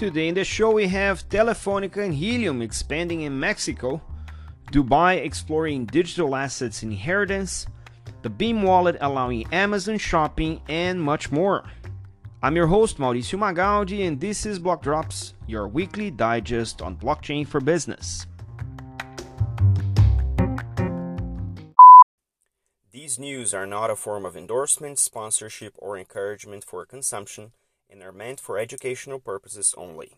[0.00, 4.00] Today in the show, we have Telefonica and Helium expanding in Mexico,
[4.72, 7.66] Dubai exploring digital assets inheritance,
[8.22, 11.68] the Beam wallet allowing Amazon shopping, and much more.
[12.42, 17.46] I'm your host, Mauricio Magaldi, and this is Block Drops, your weekly digest on blockchain
[17.46, 18.26] for business.
[22.90, 27.52] These news are not a form of endorsement, sponsorship, or encouragement for consumption
[27.90, 30.12] and are meant for educational purposes only.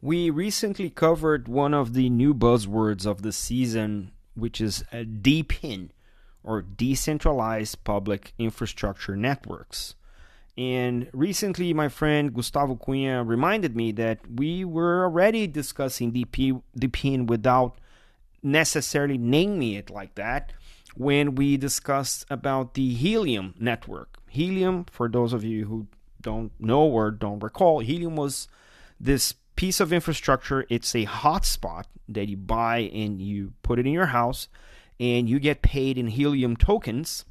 [0.00, 5.90] We recently covered one of the new buzzwords of the season, which is a DePIN,
[6.44, 9.96] or Decentralized Public Infrastructure Networks.
[10.56, 17.26] And recently, my friend Gustavo Cunha reminded me that we were already discussing DP, DePIN
[17.26, 17.78] without
[18.42, 20.52] necessarily naming it like that
[20.94, 24.18] when we discussed about the Helium network.
[24.36, 25.86] Helium, for those of you who
[26.20, 28.48] don't know or don't recall, Helium was
[29.00, 30.66] this piece of infrastructure.
[30.68, 34.48] It's a hotspot that you buy and you put it in your house,
[35.00, 37.24] and you get paid in Helium tokens.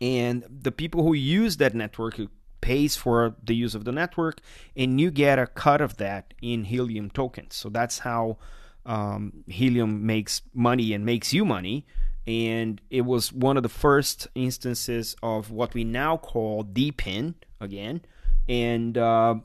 [0.00, 2.20] And the people who use that network
[2.60, 4.40] pays for the use of the network,
[4.76, 7.54] and you get a cut of that in Helium tokens.
[7.54, 8.38] So that's how
[8.84, 11.86] um, Helium makes money and makes you money
[12.26, 18.02] and it was one of the first instances of what we now call DePIN again.
[18.48, 19.36] And uh,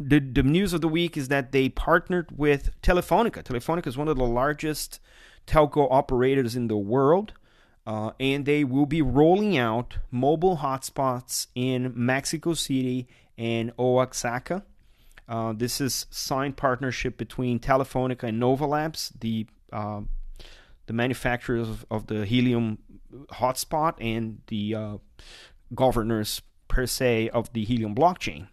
[0.00, 3.42] the the news of the week is that they partnered with Telefonica.
[3.42, 5.00] Telefonica is one of the largest
[5.46, 7.32] telco operators in the world.
[7.86, 14.62] Uh, and they will be rolling out mobile hotspots in Mexico City and Oaxaca.
[15.26, 20.02] Uh, this is signed partnership between Telefonica and Nova Labs, the uh,
[20.90, 22.76] the manufacturers of, of the helium
[23.34, 24.96] hotspot and the uh,
[25.72, 28.48] governors per se of the helium blockchain.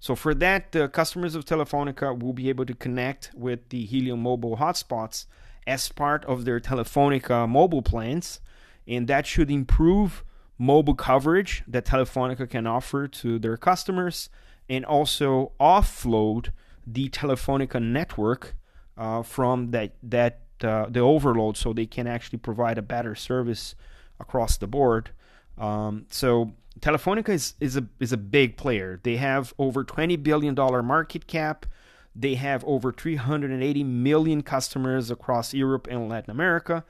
[0.00, 4.22] So for that, the customers of Telefonica will be able to connect with the Helium
[4.22, 5.26] mobile hotspots
[5.66, 8.40] as part of their Telefonica mobile plans,
[8.88, 10.24] and that should improve
[10.56, 14.30] mobile coverage that Telefonica can offer to their customers,
[14.66, 16.52] and also offload
[16.86, 18.56] the Telefonica network
[18.96, 23.74] uh, from that that uh, the overload so they can actually provide a better service
[24.20, 25.10] across the board.
[25.58, 29.00] Um, so Telefonica is, is a is a big player.
[29.02, 31.66] They have over twenty billion dollar market cap.
[32.14, 36.84] They have over 380 million customers across Europe and Latin America.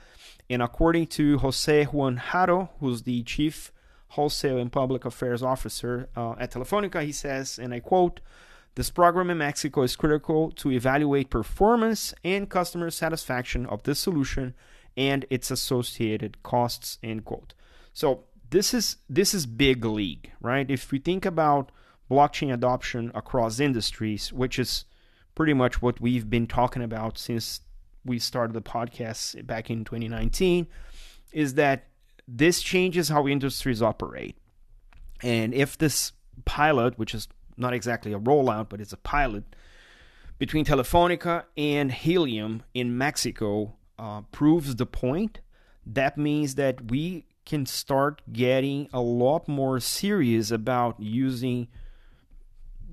[0.51, 3.73] And according to Jose Juan Haro, who's the chief
[4.09, 8.21] wholesale and public affairs officer uh, at Telefonica, he says, and I quote,
[8.75, 14.55] this program in Mexico is critical to evaluate performance and customer satisfaction of this solution
[14.97, 16.99] and its associated costs.
[17.03, 17.55] End quote.
[17.93, 20.71] So this is this is big league, right?
[20.71, 21.71] If we think about
[22.11, 24.85] blockchain adoption across industries, which is
[25.35, 27.61] pretty much what we've been talking about since
[28.05, 30.67] we started the podcast back in 2019,
[31.33, 31.89] is that
[32.29, 34.37] this changes how industries operate.
[35.23, 36.13] And if this
[36.45, 39.45] pilot, which is not exactly a rollout, but it's a pilot
[40.43, 45.41] between Telefonica and Helium in Mexico uh, proves the point.
[45.87, 51.69] That means that we can start getting a lot more serious about using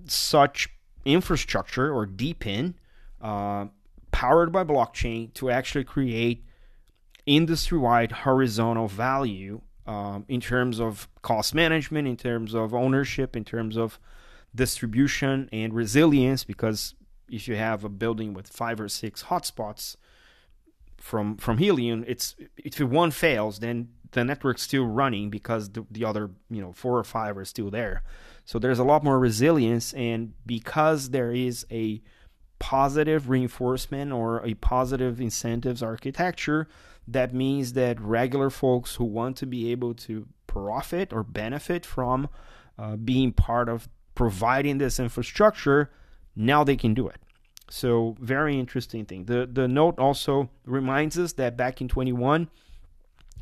[0.06, 0.70] such
[1.06, 2.76] infrastructure or DePIN
[3.20, 3.66] uh,
[4.12, 6.46] powered by blockchain to actually create
[7.26, 13.44] industry wide horizontal value um, in terms of cost management, in terms of ownership, in
[13.44, 14.00] terms of
[14.56, 16.96] distribution and resilience because
[17.30, 19.96] if you have a building with five or six hotspots
[20.98, 26.04] from from helium it's if one fails then the network's still running because the, the
[26.06, 28.04] other you know four or five are still there.
[28.46, 32.02] So there's a lot more resilience and because there is a
[32.58, 36.68] positive reinforcement or a positive incentives architecture
[37.08, 42.28] that means that regular folks who want to be able to profit or benefit from
[42.78, 43.88] uh, being part of
[44.20, 45.90] providing this infrastructure,
[46.36, 47.22] now they can do it.
[47.70, 49.24] So very interesting thing.
[49.32, 52.50] The the note also reminds us that back in 21,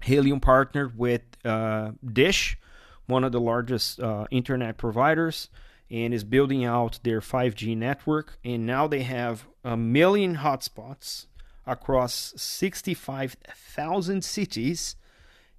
[0.03, 2.59] Helium partnered with uh, Dish,
[3.07, 5.49] one of the largest uh, internet providers,
[5.89, 8.37] and is building out their 5G network.
[8.43, 11.25] And now they have a million hotspots
[11.65, 14.95] across 65,000 cities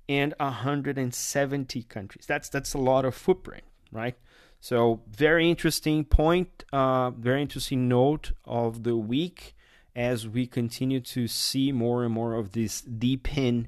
[0.08, 2.24] and 170 countries.
[2.24, 4.16] That's that's a lot of footprint, right?
[4.60, 9.54] So very interesting point, uh, very interesting note of the week
[9.94, 13.66] as we continue to see more and more of this DePIN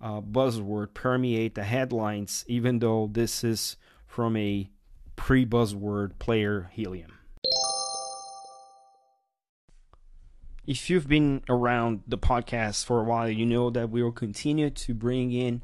[0.00, 3.76] uh, buzzword permeate the headlines, even though this is
[4.06, 4.70] from a
[5.16, 7.12] pre buzzword player Helium.
[10.66, 14.70] If you've been around the podcast for a while, you know that we will continue
[14.70, 15.62] to bring in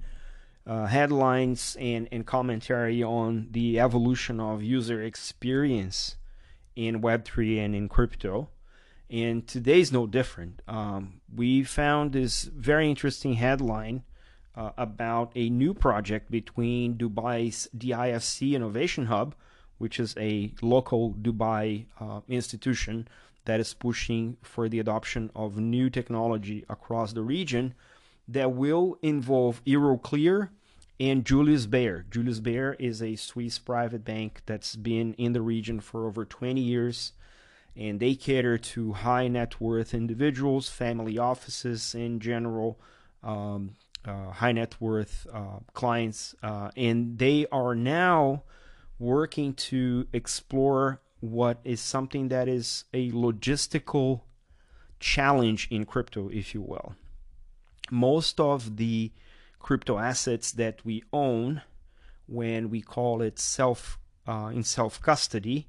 [0.67, 6.17] uh, headlines and, and commentary on the evolution of user experience
[6.75, 8.49] in Web3 and in crypto.
[9.09, 10.63] And today's no different.
[10.67, 14.03] Um, we found this very interesting headline
[14.57, 19.37] uh, about a new project between Dubai's DIFC Innovation Hub,
[19.79, 23.07] which is a local Dubai uh, institution
[23.45, 27.75] that is pushing for the adoption of new technology across the region
[28.29, 30.51] that will involve Euroclear
[30.99, 32.07] and Julius Baer.
[32.11, 36.61] Julius Baer is a Swiss private bank that's been in the region for over 20
[36.61, 37.13] years
[37.77, 42.81] and they cater to high net worth individuals, family offices in general,
[43.23, 43.75] um,
[44.05, 48.43] uh, high net worth uh, clients, uh, and they are now
[48.99, 54.23] working to explore what is something that is a logistical
[54.99, 56.95] challenge in crypto, if you will.
[57.91, 59.13] Most of the
[59.59, 61.63] crypto assets that we own,
[62.27, 65.69] when we call it self uh, in self custody,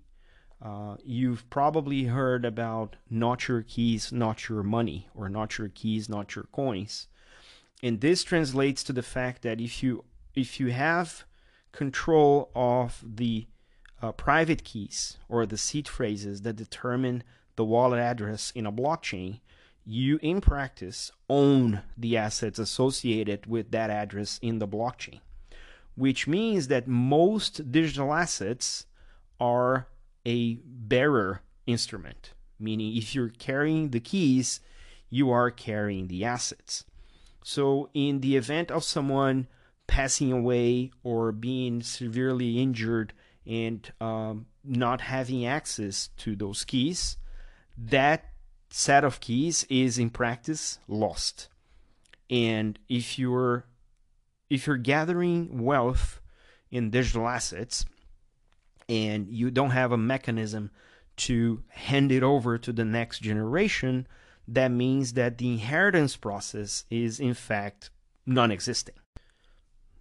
[0.61, 6.09] uh, you've probably heard about not your keys, not your money, or not your keys,
[6.09, 7.07] not your coins.
[7.83, 10.03] And this translates to the fact that if you
[10.33, 11.25] if you have
[11.71, 13.47] control of the
[14.01, 17.23] uh, private keys or the seed phrases that determine
[17.55, 19.39] the wallet address in a blockchain,
[19.87, 25.21] you in practice own the assets associated with that address in the blockchain,
[25.95, 28.85] which means that most digital assets
[29.39, 29.87] are
[30.25, 34.59] a bearer instrument, meaning if you're carrying the keys,
[35.09, 36.83] you are carrying the assets.
[37.43, 39.47] So, in the event of someone
[39.87, 43.13] passing away or being severely injured
[43.45, 47.15] and um, not having access to those keys,
[47.77, 48.25] that
[48.69, 51.49] set of keys is in practice lost.
[52.29, 53.65] And if you're
[54.49, 56.21] if you're gathering wealth
[56.71, 57.85] in digital assets,
[58.89, 60.71] and you don't have a mechanism
[61.17, 64.07] to hand it over to the next generation,
[64.47, 67.89] that means that the inheritance process is in fact
[68.25, 68.95] non existing.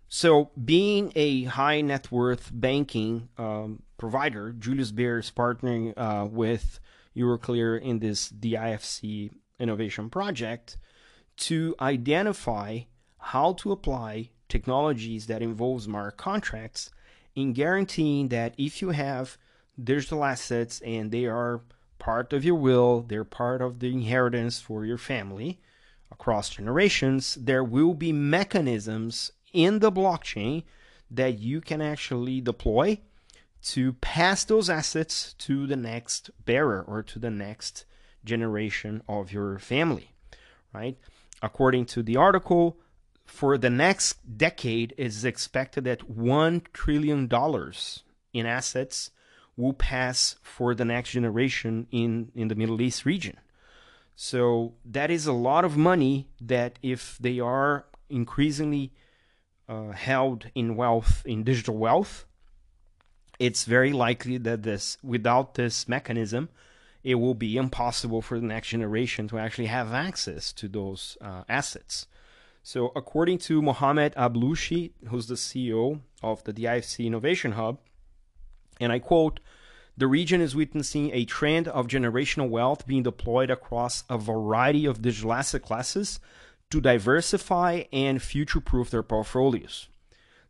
[0.08, 6.78] So, being a high net worth banking um, provider, Julius Baer is partnering uh, with
[7.16, 10.76] Euroclear in this DIFC innovation project
[11.36, 12.80] to identify
[13.18, 16.90] how to apply technologies that involve smart contracts
[17.34, 19.36] in guaranteeing that if you have
[19.82, 21.60] digital assets and they are
[21.98, 25.60] part of your will, they're part of the inheritance for your family
[26.10, 30.62] across generations, there will be mechanisms in the blockchain
[31.10, 33.00] that you can actually deploy
[33.66, 37.84] to pass those assets to the next bearer or to the next
[38.24, 40.12] generation of your family,
[40.72, 40.96] right?
[41.42, 42.78] According to the article,
[43.24, 47.28] for the next decade, it is expected that $1 trillion
[48.32, 49.10] in assets
[49.56, 53.36] will pass for the next generation in, in the Middle East region.
[54.14, 58.92] So that is a lot of money that, if they are increasingly
[59.68, 62.26] uh, held in wealth, in digital wealth,
[63.38, 66.48] it's very likely that this, without this mechanism,
[67.04, 71.44] it will be impossible for the next generation to actually have access to those uh,
[71.48, 72.06] assets.
[72.62, 77.78] So, according to Mohamed Alblooshi, who's the CEO of the DIFC Innovation Hub,
[78.80, 79.38] and I quote,
[79.96, 85.00] the region is witnessing a trend of generational wealth being deployed across a variety of
[85.00, 86.20] digital asset classes
[86.70, 89.88] to diversify and future proof their portfolios.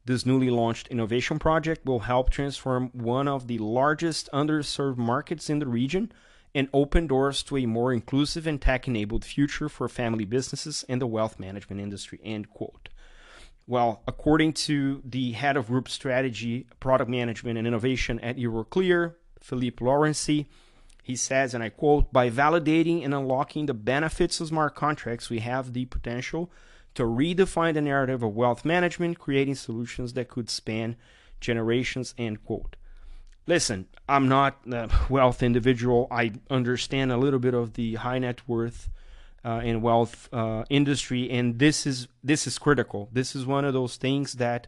[0.07, 5.59] This newly launched innovation project will help transform one of the largest underserved markets in
[5.59, 6.13] the region
[6.55, 11.09] and open doors to a more inclusive and tech-enabled future for family businesses and the
[11.09, 12.21] wealth management industry.
[12.23, 12.89] End quote.
[13.67, 19.85] Well, according to the head of group strategy, product management, and innovation at Euroclear, Philippe
[19.85, 20.47] Laurensy,
[21.03, 25.41] he says, and I quote, by validating and unlocking the benefits of smart contracts, we
[25.41, 26.53] have the potential
[26.97, 30.97] to redefine the narrative of wealth management, creating solutions that could span
[31.41, 32.77] generations, end quote
[33.47, 36.09] listen, I'm not a wealth individual.
[36.11, 38.91] I understand a little bit of the high net worth
[39.45, 43.09] uh, and wealth uh, industry, and this is this is critical.
[43.13, 44.67] This is one of those things that,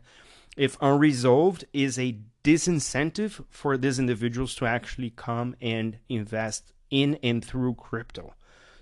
[0.56, 7.44] if unresolved, is a disincentive for these individuals to actually come and invest in and
[7.44, 8.35] through crypto.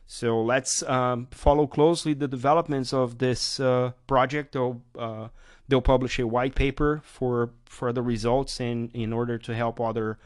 [0.06, 4.52] So let's um, follow closely the developments of this uh, project.
[4.52, 5.28] They'll uh,
[5.68, 10.18] they'll publish a white paper for for the results and in order to help other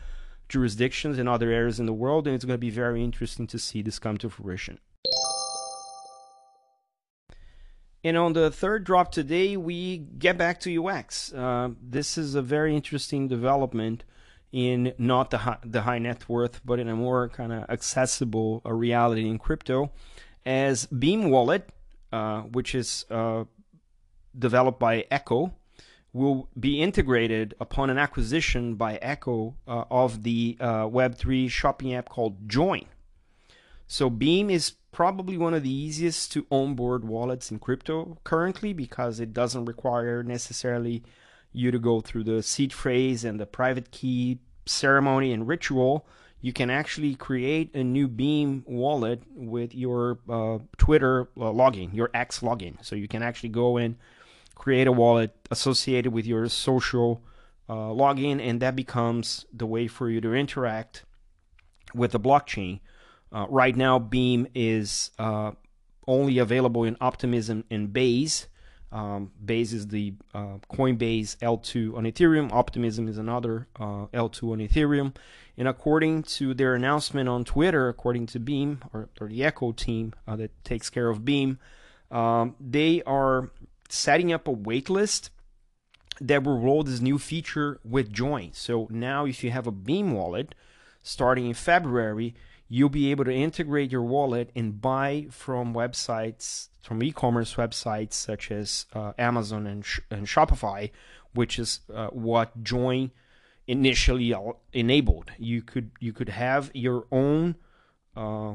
[0.49, 3.59] jurisdictions in other areas in the world, and it's going to be very interesting to
[3.59, 4.79] see this come to fruition.
[8.03, 11.33] And on the third drop today, we get back to UX.
[11.33, 14.05] Uh, this is a very interesting development
[14.53, 18.63] in not the high, the high net worth, but in a more kind of accessible
[18.65, 19.91] uh, reality in crypto,
[20.45, 21.69] as Beam Wallet,
[22.13, 23.45] uh, which is uh,
[24.37, 25.53] developed by Eco,
[26.13, 32.09] will be integrated upon an acquisition by Eco uh, of the uh, Web3 shopping app
[32.09, 32.87] called Join.
[33.87, 39.21] So Beam is probably one of the easiest to onboard wallets in crypto currently because
[39.21, 41.03] it doesn't require necessarily
[41.53, 46.07] you to go through the seed phrase and the private key ceremony and ritual,
[46.41, 52.11] you can actually create a new Beam wallet with your uh, Twitter uh, login, your
[52.15, 52.83] X login.
[52.85, 53.97] So you can actually go and
[54.55, 57.23] create a wallet associated with your social
[57.69, 61.05] uh, login, and that becomes the way for you to interact
[61.95, 62.81] with the blockchain.
[63.33, 65.53] Uh, right now, Beam is uh,
[66.07, 68.47] only available in Optimism and Base.
[68.93, 72.53] Um, Base is the uh, Coinbase L2 on Ethereum.
[72.53, 75.15] Optimism is another uh, L2 on Ethereum.
[75.57, 80.15] And according to their announcement on Twitter, according to Beam or, or the Eco team
[80.27, 81.59] uh, that takes care of Beam,
[82.11, 83.51] um, they are
[83.89, 85.31] setting up a waitlist
[86.21, 88.53] that will roll this new feature with Join.
[88.53, 90.55] So now, if you have a Beam wallet
[91.03, 92.35] starting in February,
[92.73, 98.51] you'll be able to integrate your wallet and buy from websites, from e-commerce websites such
[98.53, 100.91] as uh, Amazon and, Sh- and Shopify,
[101.35, 103.11] which is uh, what Join
[103.67, 104.33] initially
[104.73, 105.33] enabled.
[105.37, 107.57] You could you could have your own
[108.17, 108.55] uh,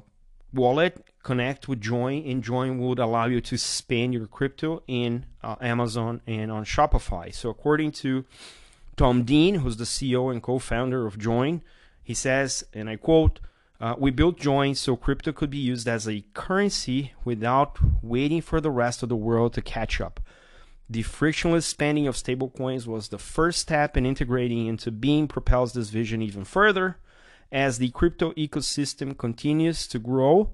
[0.53, 5.57] wallet connect with Join, and Join would allow you to spend your crypto in uh,
[5.59, 7.33] Amazon and on Shopify.
[7.33, 8.23] So according to
[8.95, 11.61] Tom Dean, who's the CEO and co-founder of Join,
[12.01, 13.41] he says, and I quote
[13.81, 18.61] uh, we built Join so crypto could be used as a currency without waiting for
[18.61, 20.19] the rest of the world to catch up.
[20.89, 25.89] The frictionless spending of stablecoins was the first step, in integrating into Beam propels this
[25.89, 26.97] vision even further.
[27.51, 30.51] As the crypto ecosystem continues to grow,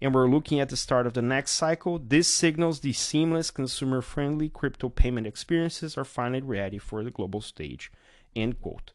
[0.00, 4.02] and we're looking at the start of the next cycle, this signals the seamless, consumer
[4.02, 7.92] friendly crypto payment experiences are finally ready for the global stage.
[8.34, 8.92] End quote.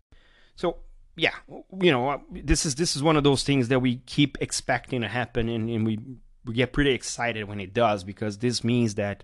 [0.56, 0.78] So,
[1.20, 1.36] yeah,
[1.82, 5.08] you know, this is this is one of those things that we keep expecting to
[5.08, 6.00] happen, and, and we
[6.46, 9.24] we get pretty excited when it does because this means that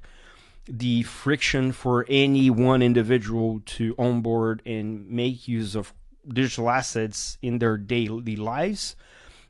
[0.68, 5.94] the friction for any one individual to onboard and make use of
[6.28, 8.96] digital assets in their daily lives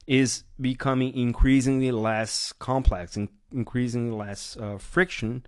[0.07, 5.43] is becoming increasingly less complex and increasingly less uh, friction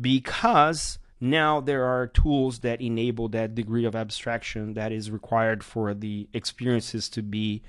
[0.00, 5.92] because now there are tools that enable that degree of abstraction that is required for
[5.92, 7.62] the experiences to be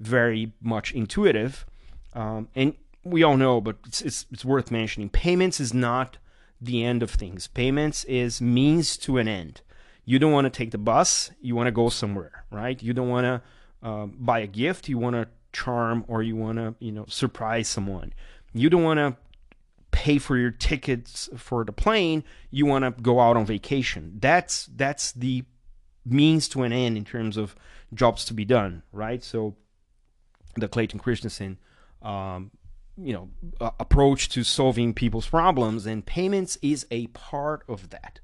[0.00, 1.66] very much intuitive.
[2.14, 2.74] Um, and
[3.04, 5.10] we all know, but it's, it's, it's worth mentioning.
[5.10, 6.16] Payments is not
[6.60, 7.48] the end of things.
[7.48, 9.60] Payments is means to an end.
[10.04, 11.30] You don't want to take the bus.
[11.40, 12.82] You want to go somewhere, right?
[12.82, 13.42] You don't want to
[13.86, 14.88] uh, buy a gift.
[14.88, 18.14] You want to charm or you want to, you know, surprise someone.
[18.54, 19.16] You don't want to
[19.96, 24.18] pay for your tickets for the plane, you want to go out on vacation.
[24.20, 25.44] That's that's the
[26.04, 27.56] means to an end in terms of
[27.94, 29.24] jobs to be done, right?
[29.24, 29.56] So
[30.54, 31.56] the Clayton Christensen
[32.02, 32.50] um,
[33.00, 33.30] you know
[33.80, 38.20] approach to solving people's problems and payments is a part of that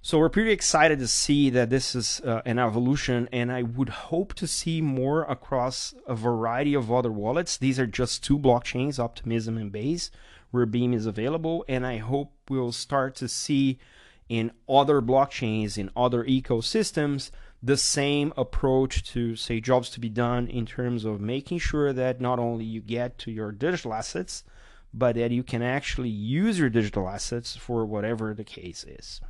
[0.00, 3.88] so we're pretty excited to see that this is uh, an evolution and i would
[3.90, 8.98] hope to see more across a variety of other wallets these are just two blockchains
[8.98, 10.10] optimism and base
[10.52, 13.80] where Beam is available, and I hope we'll start to see
[14.28, 17.30] in other blockchains, in other ecosystems,
[17.62, 22.20] the same approach to, say, jobs to be done in terms of making sure that
[22.20, 24.44] not only you get to your digital assets,
[24.94, 29.20] but that you can actually use your digital assets for whatever the case is.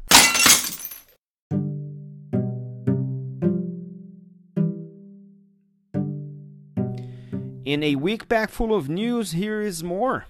[7.64, 10.26] In a week back full of news, here is more.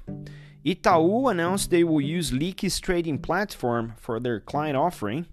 [0.65, 5.27] Itaú announced they will use Liqi's trading platform for their client offering.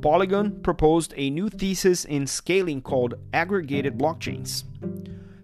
[0.00, 4.64] Polygon proposed a new thesis in scaling called aggregated blockchains.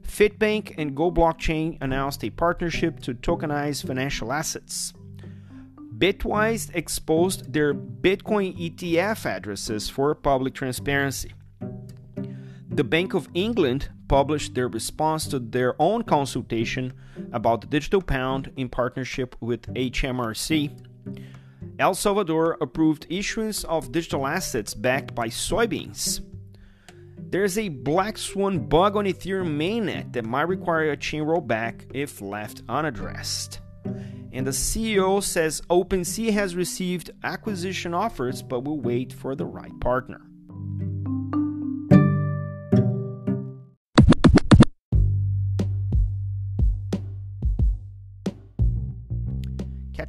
[0.03, 4.93] Fitbank and goBlockchain announced a partnership to tokenize financial assets.
[5.99, 11.33] Bitwise exposed their Bitcoin ETF addresses for public transparency.
[12.69, 16.93] The Bank of England published their response to their own consultation
[17.33, 20.69] about the digital pound in partnership with HMRC.
[21.79, 26.23] El Salvador approved issuance of digital assets backed by soybeans.
[27.19, 32.21] There's a black swan bug on Ethereum mainnet that might require a chain rollback if
[32.21, 33.61] left unaddressed.
[34.33, 39.79] And the CEO says OpenSea has received acquisition offers but will wait for the right
[39.79, 40.21] partner.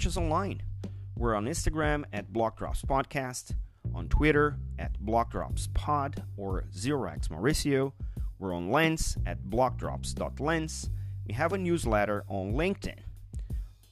[0.02, 0.64] Catch us online.
[1.16, 3.54] We're on Instagram at BlockDrops Podcast,
[3.94, 7.92] on Twitter at BlockDropsPod or ZeroX Mauricio.
[8.40, 10.90] We're on Lens at BlockDrops.lens.
[11.28, 12.98] We have a newsletter on LinkedIn.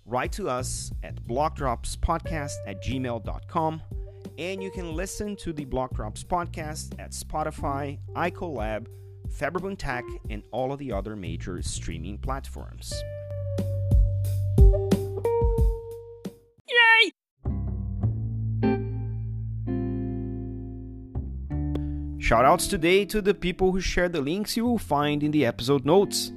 [0.07, 3.83] Write to us at blockdropspodcast at gmail.com
[4.39, 8.87] and you can listen to the Block Drops podcast at Spotify, iColab,
[9.27, 12.91] Faberbun Tech, and all of the other major streaming platforms.
[22.19, 25.85] Shoutouts today to the people who share the links you will find in the episode
[25.85, 26.33] notes.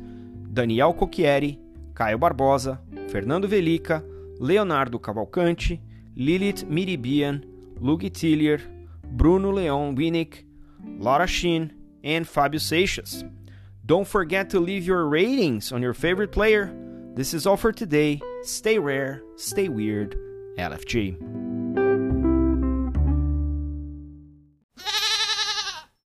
[0.53, 1.59] Daniel Cocchieri,
[1.93, 2.79] Caio Barbosa,
[3.11, 4.01] Fernando Velica,
[4.39, 5.81] Leonardo Cavalcante,
[6.15, 7.45] Lilith Miribian,
[7.81, 8.61] Lugi Tillier,
[9.03, 10.45] Bruno Leon Winnick,
[10.99, 11.73] Laura Shin,
[12.05, 13.29] and Fabio Seixas.
[13.85, 16.73] Don't forget to leave your ratings on your favorite player.
[17.15, 18.21] This is all for today.
[18.43, 20.17] Stay rare, stay weird,
[20.59, 21.42] LFG.